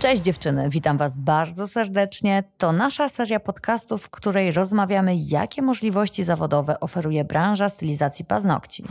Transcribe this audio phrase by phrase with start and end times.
[0.00, 2.44] Cześć dziewczyny, witam Was bardzo serdecznie.
[2.58, 8.84] To nasza seria podcastów, w której rozmawiamy, jakie możliwości zawodowe oferuje branża stylizacji paznokci.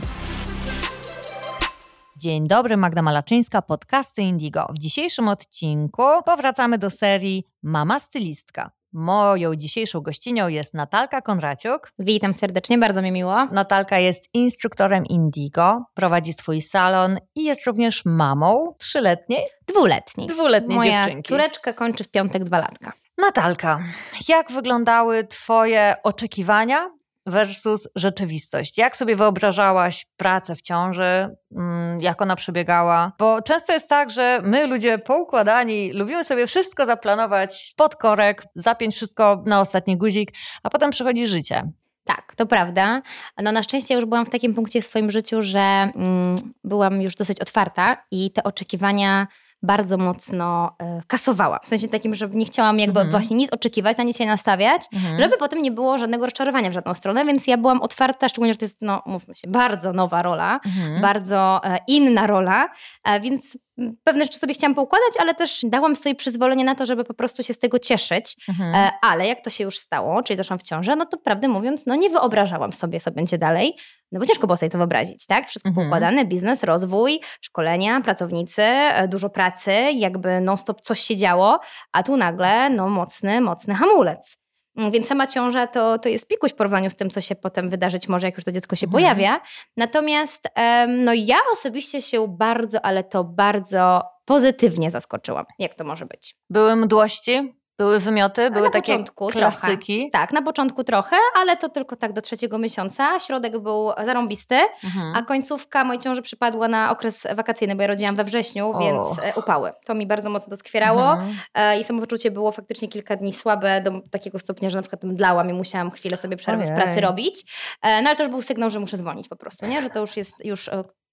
[2.16, 4.66] Dzień dobry, Magda Malaczyńska, podcasty Indigo.
[4.72, 8.70] W dzisiejszym odcinku powracamy do serii Mama Stylistka.
[8.92, 11.92] Moją dzisiejszą gościnią jest Natalka Konraciuk.
[11.98, 13.44] Witam serdecznie, bardzo mi miło.
[13.52, 20.26] Natalka jest instruktorem Indigo, prowadzi swój salon i jest również mamą trzyletniej, Dwuletniej.
[20.26, 21.28] dwuletniej Moja dziewczynki.
[21.28, 22.92] córeczka kończy w piątek dwa latka.
[23.18, 23.80] Natalka,
[24.28, 26.90] jak wyglądały Twoje oczekiwania
[27.30, 28.78] versus rzeczywistość?
[28.78, 31.28] Jak sobie wyobrażałaś pracę w ciąży?
[31.56, 33.12] Mm, Jak ona przebiegała?
[33.18, 38.94] Bo często jest tak, że my, ludzie poukładani, lubimy sobie wszystko zaplanować pod korek, zapiąć
[38.94, 40.30] wszystko na ostatni guzik,
[40.62, 41.62] a potem przychodzi życie.
[42.04, 43.02] Tak, to prawda.
[43.42, 47.14] No na szczęście już byłam w takim punkcie w swoim życiu, że mm, byłam już
[47.14, 49.26] dosyć otwarta i te oczekiwania
[49.62, 51.58] bardzo mocno e, kasowałam.
[51.62, 53.10] W sensie takim, że nie chciałam jakby Mhm.
[53.10, 55.20] właśnie nic oczekiwać, na nic się nastawiać, Mhm.
[55.20, 58.58] żeby potem nie było żadnego rozczarowania w żadną stronę, więc ja byłam otwarta, szczególnie, że
[58.58, 61.00] to jest, no mówmy się, bardzo nowa rola, Mhm.
[61.02, 62.68] bardzo e, inna rola,
[63.04, 63.58] e, więc
[64.04, 67.42] pewne rzeczy sobie chciałam poukładać, ale też dałam sobie przyzwolenie na to, żeby po prostu
[67.42, 68.36] się z tego cieszyć.
[68.48, 68.74] Mhm.
[68.74, 71.86] E, ale jak to się już stało, czyli zaszłam w ciążę, no to prawdę mówiąc,
[71.86, 73.76] no nie wyobrażałam sobie, co będzie dalej,
[74.12, 75.48] no bo ciężko było sobie to wyobrazić, tak?
[75.48, 75.86] Wszystko Mhm.
[75.86, 81.60] poukładane, biznes, rozwój, szkolenia, pracownicy, e, dużo pracy, jakby non-stop coś się działo,
[81.92, 84.36] a tu nagle, no mocny, mocny hamulec.
[84.76, 87.70] Mm, Więc sama ciąża to, to jest pikuś w porównaniu z tym, co się potem
[87.70, 88.92] wydarzyć może, jak już to dziecko się Mhm.
[89.02, 89.40] pojawia.
[89.76, 90.48] Natomiast
[90.88, 95.44] no ja osobiście się bardzo, ale to bardzo pozytywnie zaskoczyłam.
[95.58, 96.36] Jak to może być?
[96.50, 100.10] Były mdłości, były wymioty, były na takie początku klasyki.
[100.12, 103.20] Tak, na początku trochę, ale to tylko tak do trzeciego miesiąca.
[103.20, 105.12] Środek był zarąbisty, Mhm.
[105.16, 108.78] a końcówka mojej ciąży przypadła na okres wakacyjny, bo ja rodziłam we wrześniu, O.
[108.78, 109.72] więc e, upały.
[109.84, 111.30] To mi bardzo mocno doskwierało Mhm.
[111.54, 115.50] e, i samopoczucie było faktycznie kilka dni słabe do takiego stopnia, że na przykład mdlałam
[115.50, 117.34] i musiałam chwilę sobie przerwę w pracy robić.
[117.82, 119.82] E, no ale to już był sygnał, że muszę zwolnić po prostu, nie?
[119.82, 120.70] Że to już jest już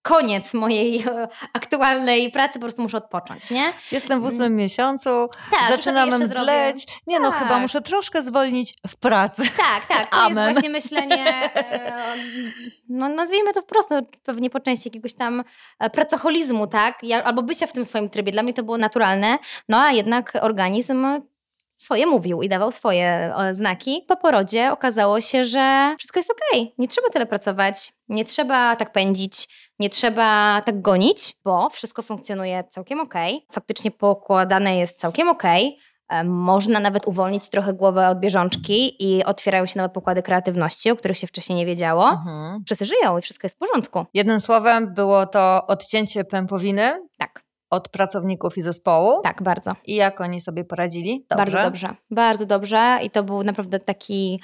[0.08, 3.74] koniec mojej e, aktualnej pracy, po prostu muszę odpocząć, nie?
[3.92, 5.30] Jestem w ósmym miesiącu, Mm.
[5.52, 6.88] Tak, zaczynam mdleć.
[7.08, 7.40] Nie no, Tak.
[7.40, 9.42] chyba muszę troszkę zwolnić w pracy.
[9.58, 10.10] Tak, tak.
[10.10, 10.38] To Amen.
[10.38, 12.16] jest właśnie myślenie, e,
[12.90, 15.44] no nazwijmy to wprost, no, pewnie po części jakiegoś tam
[15.80, 17.02] e, pracoholizmu, tak?
[17.24, 18.32] Albo bycia w tym swoim trybie.
[18.32, 19.38] Dla mnie to było naturalne,
[19.70, 21.06] no a jednak organizm
[21.78, 24.06] swoje mówił i dawał swoje znaki.
[24.08, 26.74] Po porodzie okazało się, że wszystko jest okej.
[26.78, 29.48] Nie trzeba tyle pracować, nie trzeba tak pędzić,
[29.80, 33.46] nie trzeba tak gonić, bo wszystko funkcjonuje całkiem okej.
[33.52, 35.78] Faktycznie pokładane jest całkiem okej.
[36.10, 40.96] E, Można nawet uwolnić trochę głowę od bieżączki i otwierają się nowe pokłady kreatywności, o
[40.96, 42.10] których się wcześniej nie wiedziało.
[42.10, 42.64] Mhm.
[42.66, 44.06] Wszyscy żyją i wszystko jest w porządku.
[44.14, 49.22] Jednym słowem było to odcięcie pępowiny Tak, od pracowników i zespołu.
[49.24, 49.72] tak, bardzo.
[49.86, 51.26] I jak oni sobie poradzili?
[51.30, 51.46] Dobrze.
[51.46, 51.96] Bardzo dobrze.
[52.12, 54.42] Bardzo dobrze i to był naprawdę taki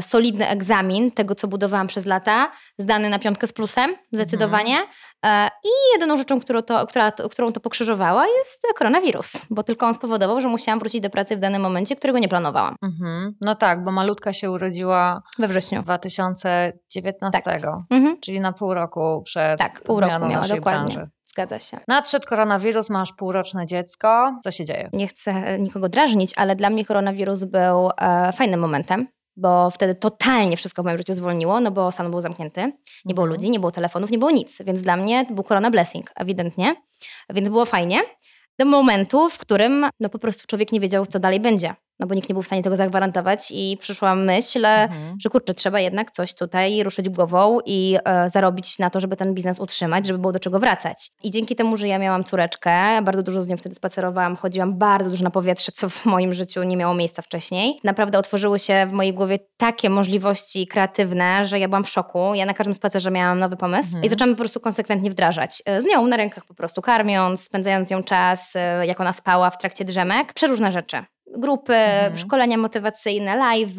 [0.00, 4.76] solidny egzamin tego, co budowałam przez lata, zdany na piątkę z plusem, zdecydowanie.
[5.26, 9.94] E, I jedyną rzeczą, którą to, która, którą to pokrzyżowała jest koronawirus, bo tylko on
[9.94, 12.76] spowodował, że musiałam wrócić do pracy w danym momencie, którego nie planowałam.
[12.82, 13.34] Mhm.
[13.40, 15.82] No tak, bo malutka się urodziła We wrześniu.
[15.82, 17.42] 2019,
[17.90, 18.20] Mhm.
[18.20, 20.94] czyli na pół roku przed Tak, pół roku zmianą miała, naszej dokładnie.
[20.94, 21.10] branży.
[21.26, 21.78] Zgadza się.
[21.88, 24.38] Nadszedł koronawirus, masz półroczne dziecko.
[24.42, 24.90] Co się dzieje?
[24.92, 30.56] nie chcę nikogo drażnić, ale dla mnie koronawirus był e, fajnym momentem, bo wtedy totalnie
[30.56, 32.72] wszystko w moim życiu zwolniło, no bo salon był zamknięty,
[33.04, 33.28] nie było Mhm.
[33.28, 36.76] ludzi, nie było telefonów, nie było nic, więc dla mnie to był korona blessing, ewidentnie,
[37.30, 38.00] więc było fajnie.
[38.58, 42.14] Do momentu, w którym no po prostu człowiek nie wiedział, co dalej będzie, no bo
[42.14, 45.16] nikt nie był w stanie tego zagwarantować i przyszła myśl, Mhm.
[45.20, 49.34] że kurczę, trzeba jednak coś tutaj ruszyć głową i e, zarobić na to, żeby ten
[49.34, 51.10] biznes utrzymać, żeby było do czego wracać.
[51.22, 55.10] I dzięki temu, że ja miałam córeczkę, bardzo dużo z nią wtedy spacerowałam, chodziłam bardzo
[55.10, 57.80] dużo na powietrze, co w moim życiu nie miało miejsca wcześniej.
[57.84, 62.34] Naprawdę otworzyły się w mojej głowie takie możliwości kreatywne, że ja byłam w szoku.
[62.34, 64.04] Ja na każdym spacerze miałam nowy pomysł Mhm.
[64.04, 65.62] i zaczęłam po prostu konsekwentnie wdrażać.
[65.66, 69.50] E, Z nią na rękach po prostu karmiąc, spędzając ją czas, e, jak ona spała
[69.50, 70.32] w trakcie drzemek.
[70.32, 71.04] Przeróżne rzeczy.
[71.38, 72.18] Grupy, Mhm.
[72.18, 73.70] szkolenia motywacyjne, live,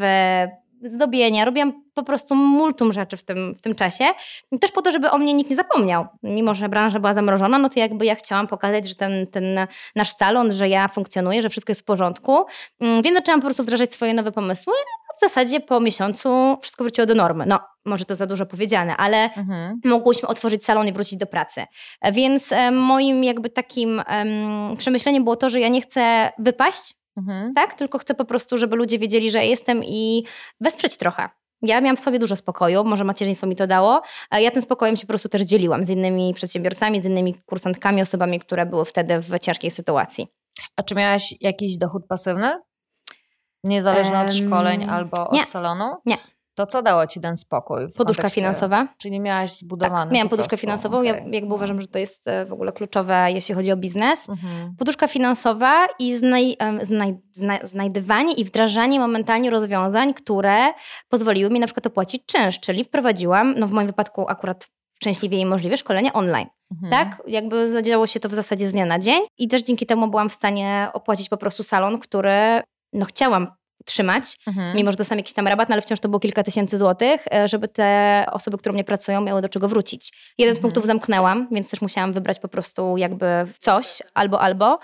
[0.86, 1.46] zdobienia.
[1.46, 4.06] Robiłam po prostu multum rzeczy w tym, w tym czasie.
[4.62, 6.06] Też po to, żeby o mnie nikt nie zapomniał.
[6.24, 10.12] Mimo, że branża była zamrożona, no to jakby ja chciałam pokazać, że ten, ten nasz
[10.12, 12.46] salon, że ja funkcjonuję, że wszystko jest w porządku.
[12.80, 14.74] Mm, Więc zaczęłam po prostu wdrażać swoje nowe pomysły.
[15.14, 17.44] A w zasadzie po miesiącu wszystko wróciło do normy.
[17.48, 19.82] No, może to za dużo powiedziane, ale Mhm.
[19.86, 21.64] mogłyśmy otworzyć salon i wrócić do pracy.
[22.12, 27.54] Więc e, moim jakby takim em, przemyśleniem było to, że ja nie chcę wypaść, Mhm.
[27.54, 27.74] tak?
[27.74, 30.24] Tylko chcę po prostu, żeby ludzie wiedzieli, że jestem i
[30.62, 31.30] wesprzeć trochę.
[31.62, 34.02] Ja miałam w sobie dużo spokoju, może macierzyństwo mi to dało.
[34.30, 38.02] a Ja tym spokojem się po prostu też dzieliłam z innymi przedsiębiorcami, z innymi kursantkami,
[38.02, 40.28] osobami, które były wtedy w ciężkiej sytuacji.
[40.76, 42.62] A czy miałaś jakiś dochód pasywny?
[43.64, 45.42] Niezależny od szkoleń albo nie.
[45.42, 45.96] od salonu?
[46.06, 46.18] Nie.
[46.58, 47.92] To co dało ci ten spokój?
[47.92, 48.88] Poduszka finansowa.
[48.98, 50.04] Czyli miałaś zbudowaną.
[50.04, 50.62] Tak, miałam po poduszkę prostu.
[50.62, 50.98] finansową.
[50.98, 51.08] Okay.
[51.08, 54.30] Ja jakby uważam, że to jest e, w ogóle kluczowe, jeśli chodzi o biznes.
[54.30, 54.76] Mhm.
[54.78, 60.58] Poduszka finansowa i znaj, znaj, zna, znajdywanie i wdrażanie momentalnie rozwiązań, które
[61.10, 65.46] pozwoliły mi na przykład opłacić czynsz, czyli wprowadziłam, no w moim wypadku akurat szczęśliwie i
[65.46, 66.48] możliwie, szkolenie online.
[66.72, 66.92] Mhm.
[66.92, 67.24] Tak?
[67.28, 70.30] Jakby zadziało się to w zasadzie z dnia na dzień i też dzięki temu byłam
[70.30, 72.62] w stanie opłacić po prostu salon, który
[72.94, 73.48] no chciałam
[73.88, 74.78] trzymać, Mhm.
[74.78, 77.48] mimo że dostałam jakiś tam rabat, no ale wciąż to było kilka tysięcy złotych, e,
[77.48, 80.14] żeby te osoby, które mnie pracują, miały do czego wrócić.
[80.38, 80.62] Jeden z Mhm.
[80.62, 83.26] punktów zamknęłam, więc też musiałam wybrać po prostu jakby
[83.60, 84.80] coś, albo, albo.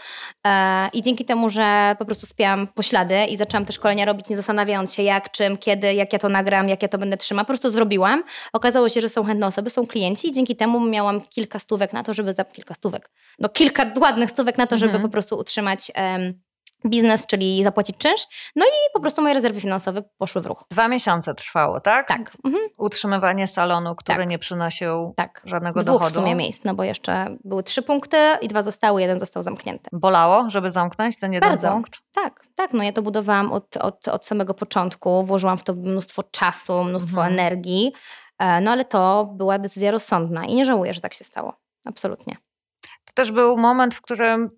[0.47, 4.37] E, I dzięki temu, że po prostu spiałam poślady i zaczęłam te szkolenia robić, nie
[4.37, 7.47] zastanawiając się jak, czym, kiedy, jak ja to nagram, jak ja to będę trzymać, po
[7.47, 8.23] prostu zrobiłam.
[8.53, 12.03] Okazało się, że są chętne osoby, są klienci i dzięki temu miałam kilka stówek na
[12.03, 13.09] to, żeby, za, kilka stówek,
[13.39, 15.01] no kilka ładnych stówek na to, żeby Mhm.
[15.03, 16.41] po prostu utrzymać em,
[16.87, 18.51] biznes, czyli zapłacić czynsz.
[18.55, 20.63] No i po prostu moje rezerwy finansowe poszły w ruch.
[20.71, 22.07] Dwa miesiące trwało, tak?
[22.07, 22.67] Tak, mhm.
[22.77, 24.27] Utrzymywanie salonu, który Tak.
[24.29, 25.41] nie przynosił tak.
[25.45, 26.09] żadnego Dwóch dochodu.
[26.11, 29.89] w sumie miejsc, no bo jeszcze były trzy punkty i dwa zostały, jeden został zamknięty.
[29.93, 31.71] Bolało, żeby zamknąć ten jeden Bardzo.
[31.71, 31.99] punkt?
[32.13, 36.23] Tak, tak, no ja to budowałam od, od, od samego początku, włożyłam w to mnóstwo
[36.23, 37.33] czasu, mnóstwo Mhm.
[37.33, 37.93] energii,
[38.39, 41.53] e, no ale to była decyzja rozsądna i nie żałuję, że tak się stało.
[41.85, 42.37] Absolutnie.
[43.05, 44.49] To też był moment, w którym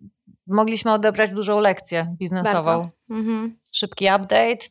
[0.47, 2.89] mogliśmy odebrać dużą lekcję biznesową.
[3.09, 3.57] Mhm.
[3.71, 4.65] Szybki update.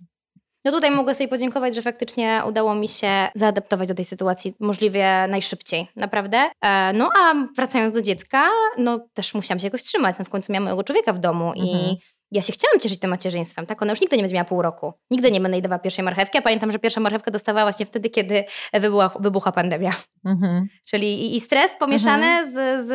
[0.65, 5.26] No tutaj mogę sobie podziękować, że faktycznie udało mi się zaadaptować do tej sytuacji możliwie
[5.29, 6.50] najszybciej, naprawdę.
[6.61, 8.49] E, no a wracając do dziecka,
[8.79, 10.17] no też musiałam się jakoś trzymać.
[10.19, 11.67] No w końcu miałam mojego człowieka w domu Mhm.
[11.67, 11.99] i
[12.32, 13.82] ja się chciałam cieszyć tym macierzyństwem, tak?
[13.82, 14.93] Ona już nigdy nie będzie miała pół roku.
[15.11, 16.38] Nigdy nie będę jej dawała pierwszej marchewki.
[16.38, 19.91] Ja pamiętam, że pierwsza marchewka dostawała właśnie wtedy, kiedy wybuchła, wybuchła pandemia.
[20.25, 20.69] Mhm.
[20.91, 22.91] Czyli i, i stres pomieszany z, z,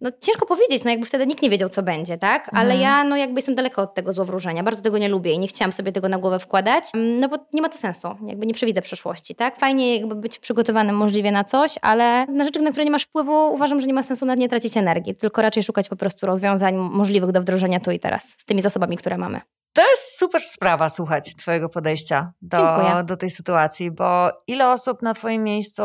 [0.00, 2.48] no ciężko powiedzieć, no jakby wtedy nikt nie wiedział, co będzie, tak?
[2.52, 2.80] Ale Mhm.
[2.80, 5.72] ja no jakby jestem daleko od tego złowróżenia, bardzo tego nie lubię i nie chciałam
[5.72, 9.34] sobie tego na głowę wkładać, no bo nie ma to sensu, jakby nie przewidzę przyszłości,
[9.34, 9.56] tak?
[9.56, 13.54] Fajnie jakby być przygotowanym możliwie na coś, ale na rzeczy, na które nie masz wpływu,
[13.54, 16.76] uważam, że nie ma sensu nad nie tracić energii, tylko raczej szukać po prostu rozwiązań
[16.76, 19.40] możliwych do wdrożenia tu i teraz, z tymi zasobami, które mamy.
[19.72, 23.04] To jest super sprawa słuchać Twojego podejścia do, Dziękuję.
[23.04, 25.82] do tej sytuacji, bo ile osób na Twoim miejscu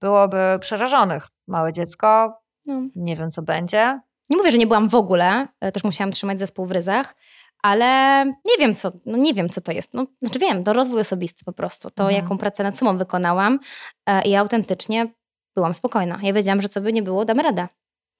[0.00, 1.26] byłoby przerażonych?
[1.48, 2.82] Małe dziecko, No.
[2.96, 4.00] nie wiem co będzie.
[4.30, 7.14] Nie mówię, że nie byłam w ogóle, e, też musiałam trzymać zespół w ryzach,
[7.62, 9.94] ale nie wiem, co, no nie wiem, co to jest.
[9.94, 11.90] No, znaczy wiem, to rozwój osobisty po prostu.
[11.90, 12.22] To, Mhm.
[12.22, 13.58] jaką pracę nad sobą wykonałam
[14.06, 15.12] e, i autentycznie
[15.56, 16.18] byłam spokojna.
[16.22, 17.68] Ja wiedziałam, że co by nie było, damy radę.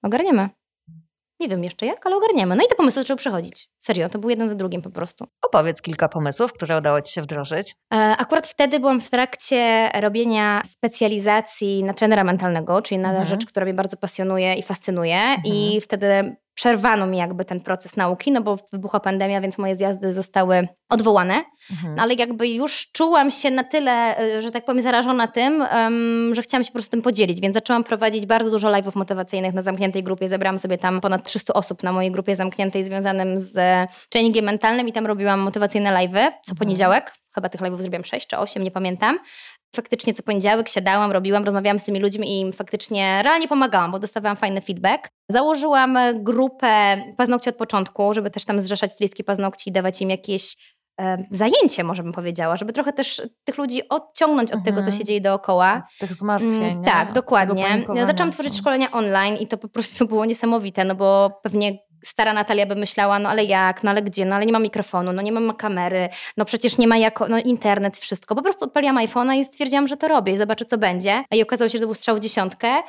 [0.02, 0.49] Ogarniemy.
[1.43, 2.56] Nie wiem jeszcze jak, ale ogarniemy.
[2.56, 3.69] No i te pomysły zaczęły przychodzić.
[3.79, 5.27] Serio, to był jeden za drugim po prostu.
[5.47, 7.75] Opowiedz kilka pomysłów, które udało Ci się wdrożyć.
[7.94, 13.27] E, Akurat wtedy byłam w trakcie robienia specjalizacji na trenera mentalnego, czyli na Mhm.
[13.29, 15.21] rzecz, która mnie bardzo pasjonuje i fascynuje.
[15.44, 20.14] I wtedy przerwano mi jakby ten proces nauki, no bo wybuchła pandemia, więc moje zjazdy
[20.14, 21.44] zostały odwołane.
[21.70, 21.99] Mhm.
[21.99, 26.43] Ale jakby już czułam się na tyle, e, że tak powiem, zarażona tym, em, że
[26.43, 30.03] chciałam się po prostu tym podzielić, więc zaczęłam prowadzić bardzo dużo live'ów motywacyjnych na zamkniętej
[30.03, 30.29] grupie.
[30.29, 34.88] Zebrałam sobie tam ponad 300 osób na mojej grupie zamkniętej związanym z e, treningiem mentalnym
[34.88, 37.12] i tam robiłam motywacyjne live'y co poniedziałek.
[37.35, 39.19] Chyba tych live'ów zrobiłam 6 czy 8, nie pamiętam.
[39.77, 43.99] Faktycznie co poniedziałek siadałam, robiłam, rozmawiałam z tymi ludźmi i im faktycznie realnie pomagałam, bo
[43.99, 45.09] dostawałam fajny feedback.
[45.29, 50.11] Założyłam e, grupę paznokci od początku, żeby też tam zrzeszać stylistki paznokci i dawać im
[50.11, 50.57] jakieś
[51.00, 54.99] e, zajęcie, może bym powiedziała, żeby trochę też tych ludzi odciągnąć od tego, co Mhm.
[54.99, 55.87] się dzieje dookoła.
[55.99, 56.62] Tych zmartwień.
[56.64, 57.85] Mm, tak, dokładnie.
[58.07, 61.73] Zaczęłam tworzyć szkolenia online i to po prostu było niesamowite, no bo pewnie
[62.04, 65.12] stara Natalia by myślała, no ale jak, no ale gdzie, no ale nie ma mikrofonu,
[65.12, 68.35] no nie ma kamery, no przecież nie ma jako, no internet, wszystko.
[68.35, 71.25] Po prostu odpaliłam iPhone'a i stwierdziłam, że to robię i zobaczę, co będzie.
[71.30, 72.82] I okazało się, że to był strzał dziesiątkę.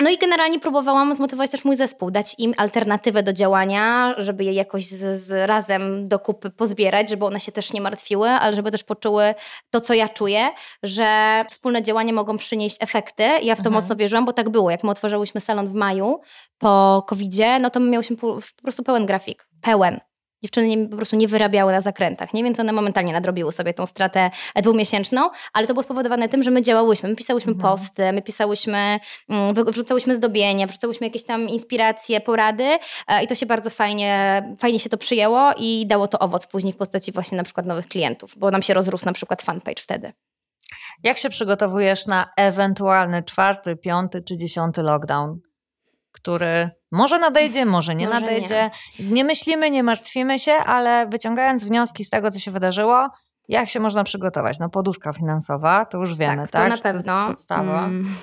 [0.00, 4.52] No i generalnie próbowałam zmotywować też mój zespół, dać im alternatywę do działania, żeby je
[4.52, 8.70] jakoś z, z razem do kupy pozbierać, żeby one się też nie martwiły, ale żeby
[8.70, 9.34] też poczuły
[9.70, 10.50] to, co ja czuję,
[10.82, 13.22] że wspólne działania mogą przynieść efekty.
[13.22, 13.74] Ja w to Mhm.
[13.74, 14.70] mocno wierzyłam, bo tak było.
[14.70, 16.20] Jak my otworzyłyśmy salon w maju
[16.58, 19.48] po COVID-zie, no to my miałyśmy po, po prostu pełen grafik.
[19.60, 20.00] Pełen.
[20.42, 22.44] Dziewczyny nie, po prostu nie wyrabiały na zakrętach, nie?
[22.44, 26.62] więc one momentalnie nadrobiły sobie tą stratę dwumiesięczną, ale to było spowodowane tym, że my
[26.62, 27.70] działałyśmy, my pisałyśmy Mhm.
[27.72, 32.78] posty, my pisałyśmy, mm, wrzucałyśmy zdobienia, wrzucałyśmy jakieś tam inspiracje, porady
[33.08, 36.72] e, i to się bardzo fajnie, fajnie się to przyjęło i dało to owoc później
[36.72, 40.12] w postaci właśnie na przykład nowych klientów, bo nam się rozrósł na przykład fanpage wtedy.
[41.02, 45.38] Jak się przygotowujesz na ewentualny czwarty, piąty czy dziesiąty lockdown,
[46.16, 48.70] który może nadejdzie, może nie Może nadejdzie.
[49.00, 49.24] Nie.
[49.24, 53.08] myślimy, nie martwimy się, ale wyciągając wnioski z tego, co się wydarzyło,
[53.48, 54.58] jak się można przygotować?
[54.58, 56.62] No poduszka finansowa, to już wiemy, tak?
[56.62, 57.02] to na Że pewno.
[57.02, 57.84] To jest podstawa.
[57.84, 58.16] Mm.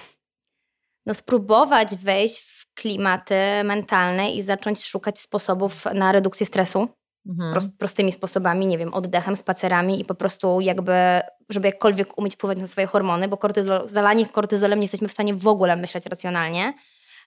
[1.05, 6.87] no, spróbować wejść w klimaty mentalne i zacząć szukać sposobów na redukcję stresu.
[7.29, 7.51] Mhm.
[7.51, 12.57] Prost, prostymi sposobami, nie wiem, oddechem, spacerami i po prostu jakby, żeby jakkolwiek umieć wpływać
[12.57, 16.73] na swoje hormony, bo kortyzol, zalanie kortyzolem nie jesteśmy w stanie w ogóle myśleć racjonalnie.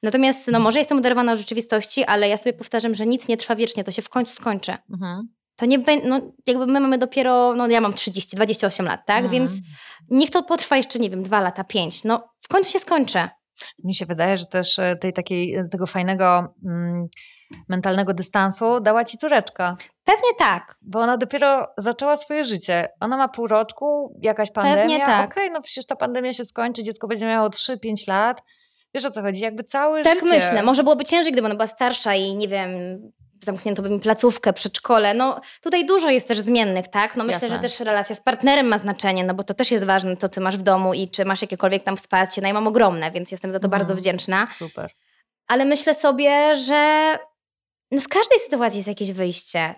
[0.02, 3.54] Natomiast, no może jestem oderwana od rzeczywistości, ale ja sobie powtarzam, że nic nie trwa
[3.56, 4.74] wiecznie, to się w końcu skończy.
[4.90, 5.28] Mhm.
[5.56, 9.24] To nie będzie, no jakby my mamy dopiero, no ja mam 30, 28 lat, tak?
[9.24, 9.32] Mhm.
[9.32, 9.52] Więc
[10.10, 12.04] niech to potrwa jeszcze, nie wiem, dwa lata, pięć.
[12.04, 13.28] No w końcu się skończy.
[13.84, 17.06] Mi się wydaje, że też e, tej takiej, e, tego fajnego mm,
[17.68, 19.76] mentalnego dystansu dała ci córeczka.
[20.04, 20.76] Pewnie tak.
[20.82, 22.88] Bo ona dopiero zaczęła swoje życie.
[23.00, 24.82] Ona ma pół roczku, jakaś pandemia.
[24.82, 25.30] Pewnie tak.
[25.30, 28.42] Okej, okay, no przecież ta pandemia się skończy, dziecko będzie miało 3-5 lat.
[28.94, 29.40] Wiesz o co chodzi?
[29.40, 30.30] Jakby cały tak życie.
[30.30, 30.62] Tak myślę.
[30.62, 32.70] Może byłoby ciężej, gdyby ona była starsza i nie wiem,
[33.44, 35.14] zamknięto by mi placówkę, przedszkole.
[35.14, 37.16] No tutaj dużo jest też zmiennych, tak?
[37.16, 37.56] No myślę, Jasne.
[37.56, 40.40] że też relacja z partnerem ma znaczenie, no bo to też jest ważne, co ty
[40.40, 42.42] masz w domu i czy masz jakiekolwiek tam wsparcie.
[42.42, 43.80] No i mam ogromne, więc jestem za to mhm.
[43.80, 44.48] bardzo wdzięczna.
[44.58, 44.90] Super.
[45.48, 47.12] Ale myślę sobie, że
[47.90, 49.74] no z każdej sytuacji jest jakieś wyjście.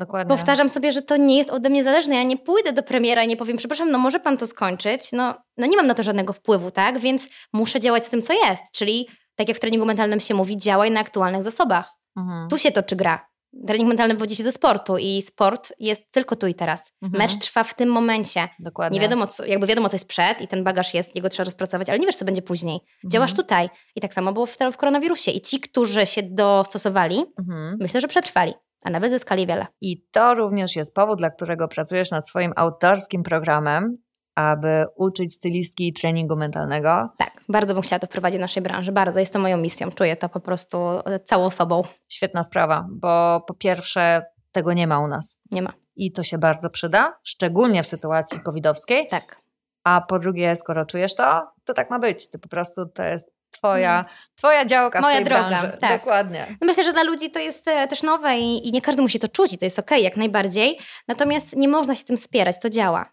[0.00, 0.36] Dokładnie.
[0.36, 2.16] Powtarzam sobie, że to nie jest ode mnie zależne.
[2.16, 5.12] Ja nie pójdę do premiera i nie powiem, przepraszam, no może pan to skończyć.
[5.12, 6.98] No, no nie mam na to żadnego wpływu, tak?
[6.98, 8.64] Więc muszę działać z tym, co jest.
[8.72, 11.92] Czyli tak jak w treningu mentalnym się mówi, działaj na aktualnych zasobach.
[12.16, 12.48] Mhm.
[12.48, 13.26] Tu się toczy gra.
[13.66, 16.92] Trening mentalny wywodzi się ze sportu i sport jest tylko tu i teraz.
[17.02, 17.22] Mhm.
[17.22, 18.48] Mecz trwa w tym momencie.
[18.58, 18.98] Dokładnie.
[18.98, 21.88] Nie wiadomo, co, jakby wiadomo, co jest przed i ten bagaż jest, jego trzeba rozpracować,
[21.88, 22.74] ale nie wiesz, co będzie później.
[22.74, 23.10] Mhm.
[23.10, 23.70] Działasz tutaj.
[23.96, 25.30] I tak samo było w, w koronawirusie.
[25.30, 27.76] I ci, którzy się dostosowali, mhm.
[27.80, 29.66] myślę, że przetrwali a nawet zyskali wiele.
[29.80, 33.98] I to również jest powód, dla którego pracujesz nad swoim autorskim programem,
[34.34, 37.08] aby uczyć stylistki i treningu mentalnego.
[37.18, 39.20] Tak, bardzo bym chciała to wprowadzić do naszej branży, bardzo.
[39.20, 40.78] Jest to moją misją, czuję to po prostu
[41.24, 41.82] całą sobą.
[42.08, 44.22] Świetna sprawa, bo po pierwsze
[44.52, 45.40] tego nie ma u nas.
[45.50, 45.72] Nie ma.
[45.96, 49.08] I to się bardzo przyda, szczególnie w sytuacji covidowskiej.
[49.08, 49.40] Tak.
[49.84, 52.30] A po drugie, skoro czujesz to, to tak ma być.
[52.30, 54.16] Ty po prostu to jest twoja, mhm.
[54.34, 55.78] twoja działka Moja w tej droga, branży.
[55.80, 56.00] tak.
[56.00, 56.46] Dokładnie.
[56.60, 59.18] No myślę, że dla ludzi to jest e, też nowe i, i nie każdy musi
[59.18, 60.78] to czuć i to jest okej, okay, jak najbardziej.
[61.08, 63.10] Natomiast nie można się tym spierać, to działa.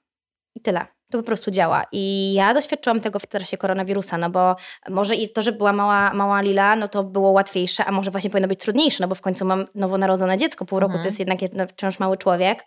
[0.56, 0.86] I tyle.
[1.12, 1.84] To po prostu działa.
[1.92, 4.56] I ja doświadczyłam tego w czasie koronawirusa, no bo
[4.90, 8.30] może i to, że była mała, mała Lila, no to było łatwiejsze, a może właśnie
[8.30, 11.04] powinno być trudniejsze, no bo w końcu mam nowonarodzone dziecko, pół roku mhm.
[11.04, 12.64] to jest jednak wciąż mały człowiek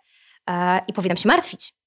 [0.49, 1.80] e, i powinnam się martwić.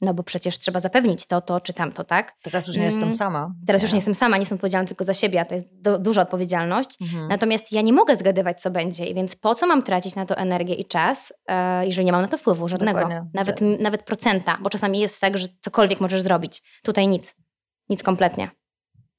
[0.00, 2.32] No bo przecież trzeba zapewnić to, to czy tamto, tak?
[2.42, 2.94] Teraz już nie mm.
[2.94, 3.54] jestem sama.
[3.66, 5.98] Teraz już nie jestem sama, nie jestem odpowiedzialna tylko za siebie, a to jest do,
[5.98, 7.02] duża odpowiedzialność.
[7.02, 7.28] Mhm.
[7.28, 10.74] Natomiast ja nie mogę zgadywać, co będzie, więc po co mam tracić na to energię
[10.74, 15.00] i czas, e, jeżeli nie mam na to wpływu żadnego, nawet, nawet procenta, bo czasami
[15.00, 16.62] jest tak, że cokolwiek możesz zrobić.
[16.82, 17.34] Tutaj nic,
[17.88, 18.50] nic kompletnie.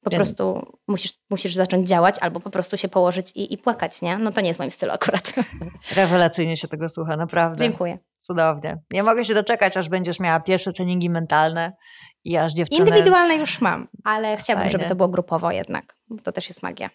[0.04, 0.18] Po Wiem.
[0.18, 4.18] prostu musisz, musisz zacząć działać albo po prostu się położyć i, i płakać, nie?
[4.18, 5.34] No to nie jest moim stylu akurat.
[5.96, 7.60] Rewelacyjnie się tego słucha, naprawdę.
[7.60, 7.98] Dziękuję.
[8.22, 8.78] Cudownie.
[8.92, 11.74] Nie mogę się doczekać, aż będziesz miała pierwsze treningi mentalne
[12.24, 12.90] i aż dziewczyny...
[12.90, 14.72] Indywidualne już mam, ale chciałabym, Fajnie.
[14.72, 15.96] żeby to było grupowo jednak.
[16.24, 16.90] To też jest magia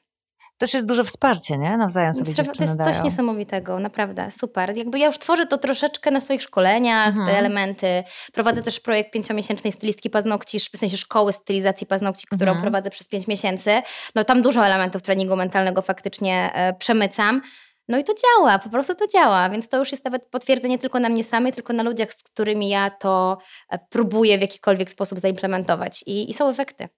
[0.59, 1.77] też jest duże wsparcie, nie?
[1.77, 2.93] Nawzajem sobie Trzeba, To jest dają.
[2.93, 4.77] coś niesamowitego, naprawdę, super.
[4.77, 7.27] Jakby ja już tworzę to troszeczkę na swoich szkoleniach, mhm.
[7.27, 8.05] te elementy.
[8.33, 12.63] Prowadzę też projekt pięciomiesięcznej stylistki paznokci, w sensie szkoły stylizacji paznokci, którą mhm.
[12.63, 13.83] prowadzę przez pięć miesięcy.
[14.15, 17.43] No tam dużo elementów treningu mentalnego faktycznie e, przemycam.
[17.89, 21.01] No i to działa, po prostu to działa, więc to już jest nawet potwierdzenie tylko
[21.01, 23.39] na mnie samej, tylko na ludziach, z którymi ja to
[23.71, 26.89] e, próbuję w jakikolwiek sposób zaimplementować i, i są efekty.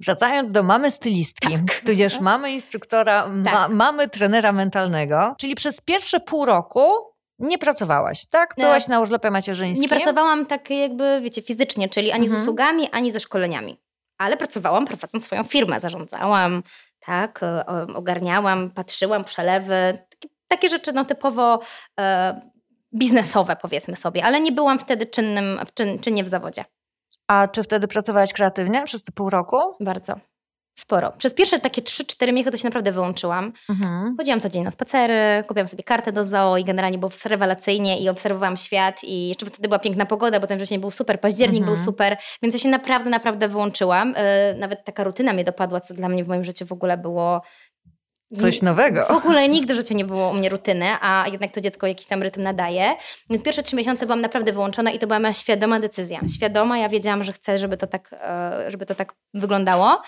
[0.00, 1.80] Wracając do mamy stylistki, tak.
[1.86, 3.70] tudzież mamy instruktora, ma, tak.
[3.70, 6.88] mamy trenera mentalnego, czyli przez pierwsze pół roku
[7.38, 8.54] nie pracowałaś, tak?
[8.58, 9.82] Byłaś na urlopie macierzyńskim.
[9.82, 12.38] Nie pracowałam tak jakby, wiecie, fizycznie, czyli ani mhm.
[12.38, 13.80] z usługami, ani ze szkoleniami.
[14.18, 16.62] Ale pracowałam prowadząc swoją firmę, zarządzałam,
[17.08, 17.40] tak,
[17.94, 19.98] ogarniałam, patrzyłam, przelewy,
[20.48, 21.60] takie, rzeczy no typowo
[22.00, 22.40] e,
[22.94, 26.64] biznesowe powiedzmy sobie, ale nie byłam wtedy czynnym, czyn, czynnie w zawodzie.
[27.28, 29.56] A czy wtedy pracowałaś kreatywnie przez te pół roku?
[29.80, 30.14] Bardzo.
[30.78, 31.12] Sporo.
[31.18, 33.52] Przez pierwsze takie 3-4 miechy to się naprawdę wyłączyłam.
[33.68, 34.16] Mhm.
[34.16, 38.56] Chodziłam codziennie na spacery, kupiłam sobie kartę do zoo i generalnie było rewelacyjnie i obserwowałam
[38.56, 41.76] świat i jeszcze wtedy była piękna pogoda, bo ten wrzesień był super, październik mhm.
[41.76, 44.08] był super, więc ja się naprawdę, naprawdę wyłączyłam.
[44.08, 47.42] Yy, nawet taka rutyna mnie dopadła, co dla mnie w moim życiu w ogóle było
[48.34, 49.04] Coś nowego.
[49.04, 52.06] W ogóle nigdy w życiu nie było u mnie rutyny, a jednak to dziecko jakiś
[52.06, 52.94] tam rytm nadaje.
[53.30, 56.20] Więc pierwsze trzy miesiące byłam naprawdę wyłączona i to była moja świadoma decyzja.
[56.36, 60.02] Świadoma, ja wiedziałam, że chcę, żeby to tak, e, żeby to tak wyglądało.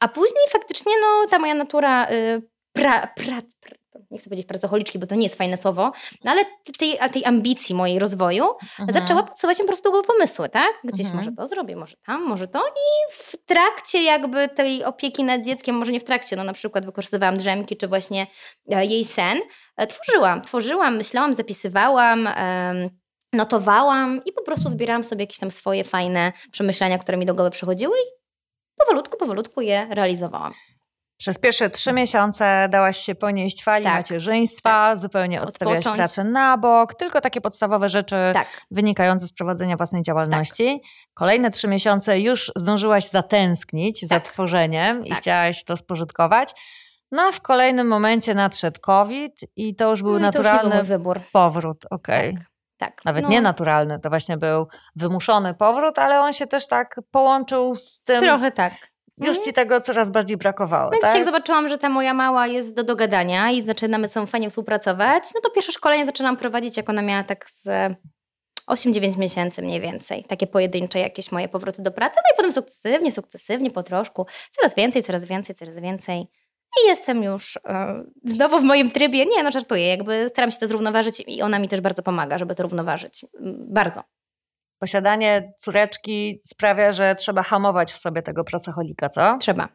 [0.00, 3.76] A później faktycznie no, ta moja natura y, pra, pra, pra,
[4.10, 5.92] nie chcę powiedzieć pracocholiczki, bo to nie jest fajne słowo,
[6.24, 6.44] no ale
[6.78, 8.92] tej, tej ambicji mojej rozwoju mhm.
[8.92, 10.72] zaczęła podsuwać mi po prostu pomysły, tak?
[10.84, 11.16] Gdzieś mhm.
[11.16, 15.76] może to zrobię, może tam, może to i w trakcie jakby tej opieki nad dzieckiem,
[15.76, 18.26] może nie w trakcie, no na przykład wykorzystywałam drzemki, czy właśnie
[18.72, 19.38] e, jej sen,
[19.76, 22.28] e, tworzyłam, tworzyłam, myślałam, zapisywałam,
[23.32, 27.50] notowałam i po prostu zbierałam sobie jakieś tam swoje fajne przemyślenia, które mi do głowy
[27.50, 28.25] przychodziły i
[28.78, 30.52] powolutku, powolutku je realizowałam.
[31.18, 33.94] Przez pierwsze trzy miesiące dałaś się ponieść fali tak.
[33.94, 34.98] macierzyństwa, tak.
[34.98, 35.96] zupełnie odstawiałaś Odpocząć.
[35.96, 38.46] pracę na bok, tylko takie podstawowe rzeczy tak.
[38.70, 40.80] wynikające z prowadzenia własnej działalności.
[40.82, 40.90] Tak.
[41.14, 44.24] Kolejne trzy miesiące już zdążyłaś zatęsknić za tak.
[44.24, 45.18] tworzeniem i tak.
[45.18, 46.54] chciałaś to spożytkować.
[47.12, 51.20] No a w kolejnym momencie nadszedł COVID i to już był no naturalny już wybór.
[51.32, 51.84] powrót.
[51.90, 52.34] Okay.
[52.78, 53.04] Tak.
[53.04, 53.30] Nawet no.
[53.30, 54.66] nie naturalny, to właśnie był
[54.96, 58.20] wymuszony powrót, ale on się też tak połączył z tym.
[58.20, 58.72] Trochę tak
[59.18, 59.44] już mhm.
[59.44, 60.90] ci tego coraz bardziej brakowało.
[60.94, 61.14] No tak?
[61.14, 65.40] jak zobaczyłam, że ta moja mała jest do dogadania i zaczynamy są fajnie współpracować, no
[65.40, 67.68] to pierwsze szkolenie zaczynam prowadzić, jak ona miała tak z
[68.70, 70.24] 8-9 miesięcy mniej więcej.
[70.24, 74.26] Takie pojedyncze jakieś moje powroty do pracy, no i potem sukcesywnie, sukcesywnie, po troszku.
[74.50, 76.26] Coraz więcej, coraz więcej, coraz więcej.
[76.84, 79.26] I jestem już e, znowu w moim trybie.
[79.26, 82.54] Nie, no żartuję, jakby staram się to zrównoważyć i ona mi też bardzo pomaga, żeby
[82.54, 83.26] to równoważyć.
[83.68, 84.02] Bardzo
[84.78, 89.38] posiadanie córeczki sprawia, że trzeba hamować w sobie tego pracocholika, co?
[89.38, 89.68] Trzeba.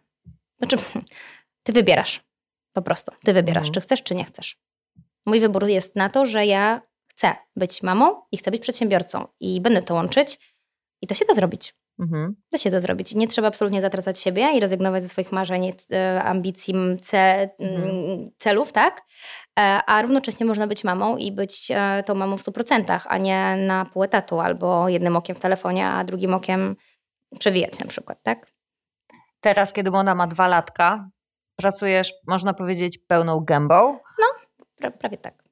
[0.57, 0.77] Znaczy,
[1.63, 2.21] ty wybierasz.
[2.73, 3.11] Po prostu.
[3.25, 3.73] Ty wybierasz, mhm.
[3.73, 4.57] czy chcesz, czy nie chcesz.
[5.25, 9.61] Mój wybór jest na to, że ja chcę być mamą i chcę być przedsiębiorcą i
[9.61, 10.55] będę to łączyć
[11.01, 11.75] i to się da zrobić.
[12.01, 12.35] Mhm.
[12.51, 13.15] Da się to zrobić.
[13.15, 18.31] Nie trzeba absolutnie zatracać siebie i rezygnować ze swoich marzeń, e, ambicji, mhm.
[18.37, 19.01] celów, tak?
[19.59, 23.55] E, a równocześnie można być mamą i być e, tą mamą w 100%, a nie
[23.55, 26.75] na pół etatu albo jednym okiem w telefonie, a drugim okiem
[27.39, 28.51] przewijać na przykład, tak?
[29.41, 31.09] Teraz, kiedy ona ma dwa latka,
[31.55, 33.99] pracujesz, można powiedzieć, pełną gębą?
[34.19, 34.27] No,
[34.75, 35.43] pra prawie tak.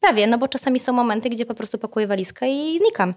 [0.00, 3.14] Prawie, no bo czasami są momenty, gdzie po prostu pakuję walizkę i znikam.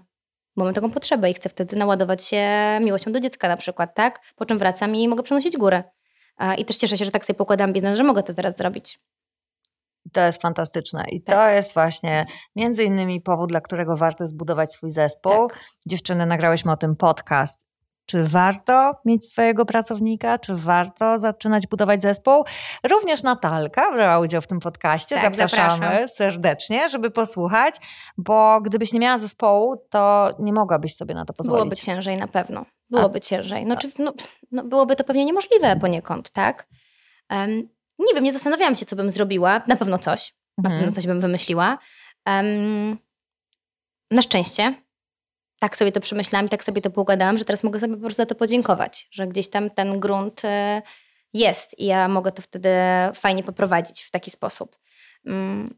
[0.58, 2.46] Bo mam taką potrzebę i chcę wtedy naładować się
[2.80, 4.20] miłością do dziecka na przykład, tak?
[4.36, 5.82] Po czym wracam i mogę przenosić górę.
[6.58, 9.00] I też cieszę się, że tak sobie pokładam biznes, że mogę to teraz zrobić.
[10.12, 11.36] To jest fantastyczne i tak.
[11.36, 15.48] to jest właśnie między innymi powód, dla którego warto zbudować swój zespół.
[15.48, 15.60] Tak.
[15.86, 17.67] Dziewczyny, nagrałyśmy o tym podcast.
[18.08, 20.38] Czy warto mieć swojego pracownika?
[20.38, 22.44] Czy warto zaczynać budować zespół?
[22.90, 25.16] Również Natalka brała udział w tym podcaście.
[25.16, 26.08] Tak, Zapraszamy zapraszam.
[26.08, 27.74] serdecznie, żeby posłuchać,
[28.18, 31.60] bo gdybyś nie miała zespołu, to nie mogłabyś sobie na to pozwolić.
[31.60, 32.64] Byłoby ciężej na pewno.
[32.90, 33.20] Byłoby A.
[33.20, 33.66] ciężej.
[33.66, 34.12] No, czy, no,
[34.52, 36.68] no, byłoby to pewnie niemożliwe poniekąd, tak?
[37.30, 37.50] Um,
[37.98, 39.62] nie wiem, nie zastanawiałam się, co bym zrobiła.
[39.66, 40.34] Na pewno coś.
[40.58, 40.80] Na mhm.
[40.80, 41.78] pewno coś bym wymyśliła.
[42.26, 42.98] Um,
[44.10, 44.74] na szczęście
[45.58, 48.22] tak sobie to przemyślałam i tak sobie to poukładałam, że teraz mogę sobie po prostu
[48.22, 50.82] za to podziękować, że gdzieś tam ten grunt e,
[51.34, 52.70] jest i ja mogę to wtedy
[53.14, 54.78] fajnie poprowadzić w taki sposób.
[55.26, 55.74] Um,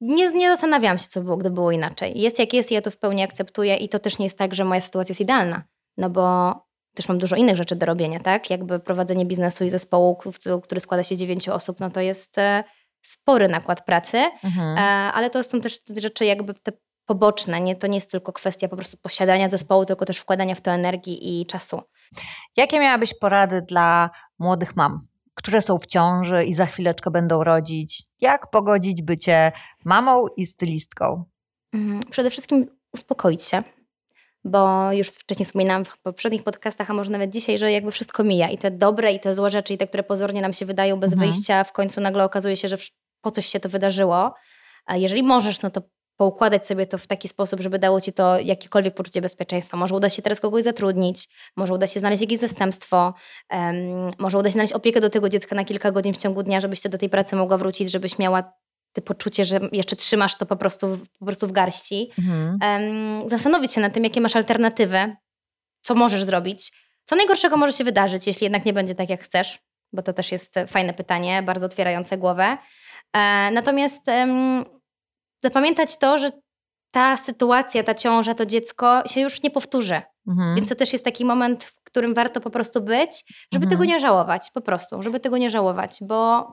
[0.00, 2.20] nie, nie zastanawiałam się, co było, gdy było inaczej.
[2.20, 4.54] Jest jak jest i ja to w pełni akceptuję i to też nie jest tak,
[4.54, 5.62] że moja sytuacja jest idealna,
[5.96, 6.54] no bo
[6.94, 8.50] też mam dużo innych rzeczy do robienia, tak?
[8.50, 10.18] Jakby prowadzenie biznesu i zespołu,
[10.62, 12.64] który składa się dziewięciu osób, no to jest e,
[13.02, 14.78] spory nakład pracy, mhm.
[14.78, 14.80] E,
[15.12, 16.72] ale to są też rzeczy jakby te
[17.10, 17.76] poboczne, nie?
[17.76, 21.40] To nie jest tylko kwestia po prostu posiadania zespołu, tylko też wkładania w to energii
[21.40, 21.82] i czasu.
[22.56, 25.00] Jakie miałabyś porady dla młodych mam,
[25.34, 28.02] które są w ciąży i za chwileczkę będą rodzić?
[28.20, 29.52] Jak pogodzić bycie
[29.84, 31.24] mamą i stylistką?
[31.72, 32.00] Mhm.
[32.10, 33.62] Przede wszystkim uspokoić się,
[34.44, 38.48] bo już wcześniej wspominałam w poprzednich podcastach, a może nawet dzisiaj, że jakby wszystko mija
[38.48, 41.12] i te dobre i te złe rzeczy i te, które pozornie nam się wydają bez
[41.12, 41.30] mhm.
[41.30, 42.76] wyjścia, w końcu nagle okazuje się, że
[43.20, 44.34] po coś się to wydarzyło.
[44.86, 45.82] A jeżeli możesz, no to
[46.20, 49.76] poukładać sobie to w taki sposób, żeby dało ci to jakiekolwiek poczucie bezpieczeństwa.
[49.76, 53.14] Może uda się teraz kogoś zatrudnić, może uda się znaleźć jakieś zastępstwo,
[53.50, 56.60] um, może uda się znaleźć opiekę do tego dziecka na kilka godzin w ciągu dnia,
[56.60, 58.52] żebyś ty do tej pracy mogła wrócić, żebyś miała
[58.92, 62.10] te poczucie, że jeszcze trzymasz to po prostu, po prostu w garści.
[62.18, 62.58] Mhm.
[62.62, 65.16] Um, zastanowić się nad tym, jakie masz alternatywy,
[65.80, 66.72] co możesz zrobić.
[67.04, 69.58] Co najgorszego może się wydarzyć, jeśli jednak nie będzie tak, jak chcesz,
[69.92, 72.58] bo to też jest fajne pytanie, bardzo otwierające głowę.
[73.12, 74.79] E, natomiast um,
[75.42, 76.30] zapamiętać to, że
[76.90, 80.02] ta sytuacja, ta ciąża, to dziecko się już nie powtórzy.
[80.28, 80.54] Mhm.
[80.54, 83.70] Więc to też jest taki moment, w którym warto po prostu być, żeby mhm.
[83.70, 86.48] tego nie żałować, po prostu, żeby tego nie żałować, bo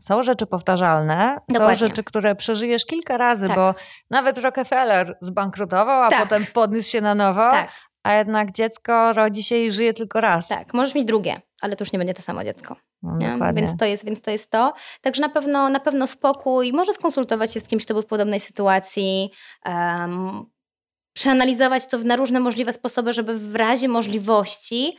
[0.00, 1.76] są rzeczy powtarzalne, Dokładnie.
[1.76, 3.56] są rzeczy, które przeżyjesz kilka razy, tak.
[3.56, 3.74] bo
[4.10, 6.22] nawet Rockefeller zbankrutował, a tak.
[6.22, 7.70] potem podniósł się na nowo, tak.
[8.02, 10.48] A jednak dziecko rodzi się i żyje tylko raz.
[10.48, 12.76] Tak, możesz mieć drugie, ale to już nie będzie to samo dziecko.
[13.02, 14.74] No, więc, to jest, więc to jest to.
[15.00, 18.40] Także na pewno, na pewno spokój, może skonsultować się z kimś, kto był w podobnej
[18.40, 19.30] sytuacji,
[19.66, 20.44] um,
[21.12, 24.96] przeanalizować to na różne możliwe sposoby, żeby w razie możliwości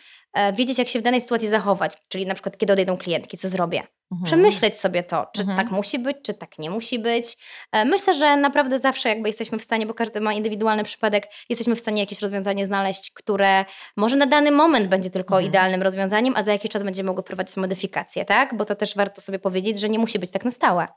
[0.54, 1.94] wiedzieć, jak się w danej sytuacji zachować.
[2.10, 3.84] Czyli na przykład, kiedy odejdą klientki, co zrobię.
[4.12, 4.26] Mhm.
[4.26, 5.58] Przemyśleć sobie to, czy mhm.
[5.58, 7.38] tak musi być, czy tak nie musi być.
[7.72, 11.76] E, myślę, że naprawdę zawsze jakby jesteśmy w stanie, bo każdy ma indywidualny przypadek, jesteśmy
[11.76, 13.66] w stanie jakieś rozwiązanie znaleźć, które
[13.98, 15.50] może na dany moment będzie tylko mhm.
[15.50, 18.58] idealnym rozwiązaniem, a za jakiś czas będzie mogło prowadzić modyfikacje, tak?
[18.58, 20.88] Bo to też warto sobie powiedzieć, że nie musi być tak na stałe.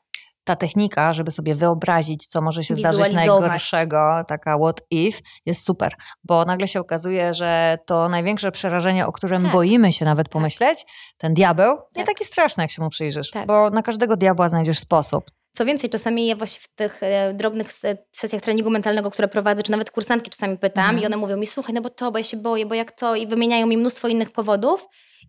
[0.45, 5.93] Ta technika, żeby sobie wyobrazić, co może się zdarzyć najgorszego, taka what if, jest super,
[6.25, 9.53] bo nagle się okazuje, że to największe przerażenie, o którym Tak.
[9.53, 10.85] boimy się nawet pomyśleć,
[11.19, 12.07] ten diabeł, nie Tak.
[12.07, 13.47] taki straszny, jak się mu przyjrzysz, Tak.
[13.47, 15.25] bo na każdego diabła znajdziesz sposób.
[15.53, 19.63] Co więcej, czasami ja właśnie w tych e, drobnych se- sesjach treningu mentalnego, które prowadzę,
[19.63, 21.03] czy nawet kursantki czasami pytam Mhm.
[21.03, 23.15] i one mówią mi, słuchaj, no bo to, bo ja się boję, bo jak to
[23.17, 24.87] i wymieniają mi mnóstwo innych powodów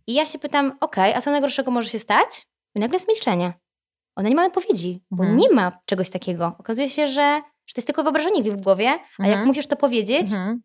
[0.08, 2.28] i ja się pytam, okej, a co najgorszego może się stać?
[2.76, 3.54] I nagle jest milczenie.
[4.16, 5.40] One nie mają odpowiedzi, bo Mhm.
[5.40, 6.56] nie ma czegoś takiego.
[6.60, 9.48] Okazuje się, że, że to jest tylko wyobrażenie w głowie, a jak Mhm.
[9.48, 10.62] musisz to powiedzieć, Mhm.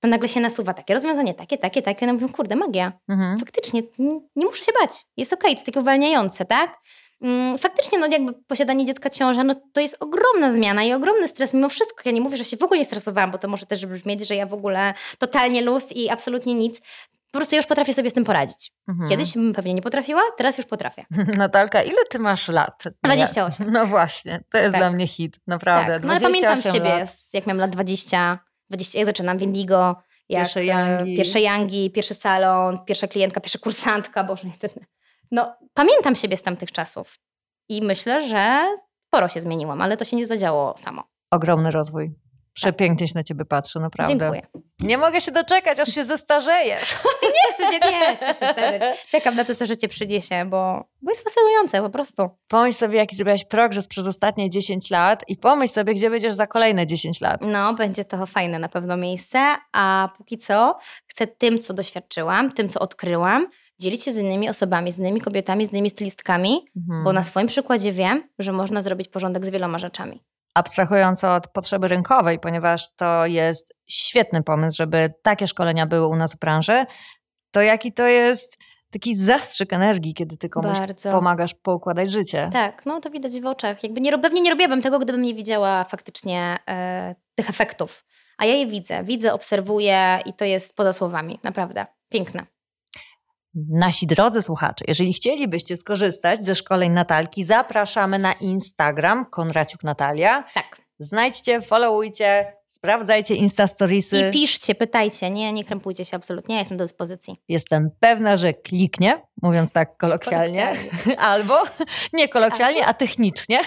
[0.00, 2.06] to nagle się nasuwa takie rozwiązanie, takie, takie, takie.
[2.06, 2.92] One mówią, kurde, magia.
[3.08, 3.38] Mhm.
[3.38, 5.04] Faktycznie, nie, nie muszę się bać.
[5.16, 6.78] Jest okej, to jest takie uwalniające, tak?
[7.22, 11.54] Mm, Faktycznie, no jakby posiadanie dziecka ciąża, no to jest ogromna zmiana i ogromny stres
[11.54, 12.02] mimo wszystko.
[12.04, 14.36] Ja nie mówię, że się w ogóle nie stresowałam, bo to może też brzmieć, że
[14.36, 16.80] ja w ogóle totalnie luz i absolutnie nic.
[17.32, 18.72] Po prostu już potrafię sobie z tym poradzić.
[18.88, 19.08] Mhm.
[19.08, 21.04] Kiedyś bym pewnie nie potrafiła, teraz już potrafię.
[21.36, 22.82] Natalka, ile ty masz lat?
[23.02, 23.72] 28.
[23.72, 24.80] No właśnie, to jest Tak.
[24.80, 25.92] dla mnie hit, naprawdę.
[25.92, 27.10] tak, no ale pamiętam 28 siebie, lat.
[27.34, 28.38] jak miałam lat 20,
[28.70, 29.96] 20 jak zaczynam w Indigo,
[30.28, 31.16] jak, Pierwsze e, Yangi.
[31.16, 34.48] pierwsze Yangi, pierwszy salon, pierwsza klientka, pierwsza kursantka, Boże,
[35.32, 37.14] no pamiętam siebie z tamtych czasów
[37.68, 38.74] i myślę, że
[39.06, 41.04] sporo się zmieniłam, ale to się nie zadziało samo.
[41.30, 42.14] Ogromny rozwój.
[42.54, 44.18] Przepięknie się na ciebie patrzę, naprawdę.
[44.18, 44.46] Dziękuję.
[44.80, 46.96] Nie mogę się doczekać, aż się zestarzejesz.
[47.22, 49.06] Nie chcę się, nie chcę się starzeć.
[49.08, 52.30] Czekam na to, co życie przyniesie, bo, bo jest fascynujące po prostu.
[52.48, 56.46] Pomyśl sobie, jaki zrobiłaś progres przez ostatnie 10 lat i pomyśl sobie, gdzie będziesz za
[56.46, 57.40] kolejne 10 lat.
[57.40, 59.38] No, będzie to fajne na pewno miejsce,
[59.72, 63.46] a póki co chcę tym, co doświadczyłam, tym, co odkryłam,
[63.82, 67.04] dzielić się z innymi osobami, z innymi kobietami, z innymi stylistkami, Mhm.
[67.04, 70.22] bo na swoim przykładzie wiem, że można zrobić porządek z wieloma rzeczami.
[70.54, 76.34] Abstrahując od potrzeby rynkowej, ponieważ to jest świetny pomysł, żeby takie szkolenia były u nas
[76.34, 76.84] w branży,
[77.50, 78.56] to jaki to jest
[78.90, 81.12] taki zastrzyk energii, kiedy ty komuś Bardzo.
[81.12, 82.50] pomagasz poukładać życie.
[82.52, 83.82] Tak, no to widać w oczach.
[83.82, 88.04] Jakby nie, pewnie nie robiłabym tego, gdybym nie widziała faktycznie e, tych efektów.
[88.38, 91.86] A ja je widzę, widzę, obserwuję i to jest poza słowami, naprawdę.
[92.08, 92.46] Piękne.
[93.54, 100.44] Nasi drodzy słuchacze, jeżeli chcielibyście skorzystać ze szkoleń Natalki, zapraszamy na Instagram Konraciuk Natalia.
[100.54, 100.82] Tak.
[100.98, 104.28] Znajdźcie, followujcie, sprawdzajcie Insta Storiesy.
[104.28, 107.36] I piszcie, pytajcie, nie, nie krępujcie się absolutnie, ja jestem do dyspozycji.
[107.48, 110.72] Jestem pewna, że kliknie, mówiąc tak kolokwialnie,
[111.18, 111.62] albo
[112.12, 113.60] nie kolokwialnie, a technicznie.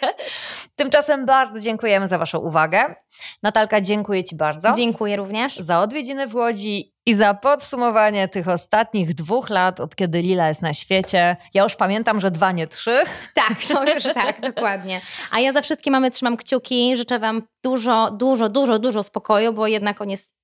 [0.76, 2.94] Tymczasem bardzo dziękujemy za Waszą uwagę.
[3.42, 5.56] Natalka, dziękuję Ci bardzo Dziękuję również.
[5.56, 10.62] za odwiedziny w Łodzi i za podsumowanie tych ostatnich dwóch lat, od kiedy Lila jest
[10.62, 11.36] na świecie.
[11.54, 13.02] Ja już pamiętam, że dwa, nie trzy.
[13.34, 15.00] Tak, no już tak, dokładnie.
[15.30, 19.66] A ja za wszystkie mamy trzymam kciuki, życzę Wam dużo, dużo, dużo, dużo spokoju, bo
[19.66, 20.34] jednak on jest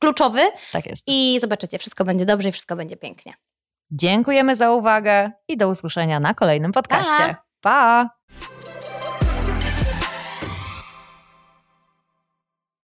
[0.00, 0.40] kluczowy
[0.72, 1.04] Tak jest.
[1.06, 3.34] i zobaczycie, wszystko będzie dobrze i wszystko będzie pięknie.
[3.90, 7.36] Dziękujemy za uwagę i do usłyszenia na kolejnym podcaście.
[7.60, 8.10] Pa!
[8.10, 8.10] pa.